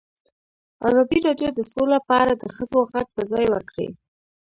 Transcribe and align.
ازادي 0.87 1.19
راډیو 1.27 1.49
د 1.53 1.59
سوله 1.71 1.97
په 2.07 2.13
اړه 2.21 2.33
د 2.37 2.43
ښځو 2.55 2.79
غږ 2.91 3.07
ته 3.15 3.23
ځای 3.31 3.45
ورکړی. 3.49 3.87